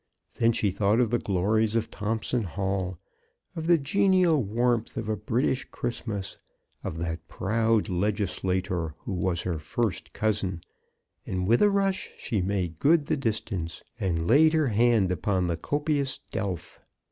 [0.39, 2.97] Then she thought of the glories of Thompson Hall,
[3.55, 6.39] of the genial warmth of a British Christmas,
[6.83, 10.61] of that proud legislator who was her first cousin,
[11.27, 15.55] and with a rush she made good the distance, and laid her hand upon the
[15.55, 16.79] copious delf.